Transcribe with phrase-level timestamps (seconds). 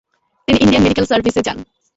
[0.47, 1.57] তিনি Indian medical সারভিসে যান।